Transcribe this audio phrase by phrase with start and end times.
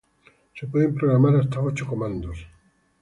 [0.55, 2.47] Se pueden programar hasta ocho comandos.